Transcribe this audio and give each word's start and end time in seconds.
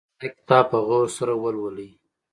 دا 0.21 0.27
کتاب 0.35 0.65
په 0.71 0.77
غور 0.87 1.07
سره 1.17 1.33
ولولئ 1.43 1.91